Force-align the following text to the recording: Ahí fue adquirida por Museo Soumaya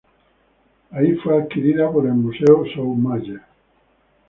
Ahí 0.89 1.11
fue 1.17 1.39
adquirida 1.43 1.87
por 1.91 2.05
Museo 2.05 2.65
Soumaya 2.73 3.45